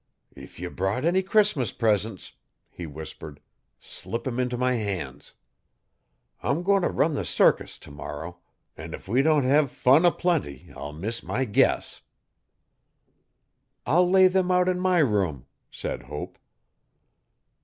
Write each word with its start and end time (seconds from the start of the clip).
'If 0.35 0.59
ye 0.59 0.67
brought 0.67 1.05
any 1.05 1.21
Cnssmus 1.21 1.77
presents,' 1.77 2.33
he 2.71 2.87
whispered, 2.87 3.39
'slip 3.79 4.25
'em 4.25 4.39
into 4.39 4.57
my 4.57 4.73
hands. 4.73 5.35
I'm 6.41 6.63
goin' 6.63 6.83
if 6.83 6.89
run 6.95 7.13
the 7.13 7.23
cirkis 7.23 7.77
t'morrow 7.77 8.37
an' 8.75 8.95
if 8.95 9.07
we 9.07 9.21
don't 9.21 9.43
hev 9.43 9.69
fun 9.71 10.03
a 10.03 10.09
plenty 10.11 10.71
I'll 10.75 10.91
miss 10.91 11.21
my 11.21 11.45
guess. 11.45 12.01
'I'll 13.85 14.09
lay 14.09 14.27
them 14.27 14.49
out 14.49 14.67
in 14.67 14.79
my 14.79 14.97
room,' 14.97 15.45
said 15.69 16.01
Hope. 16.01 16.39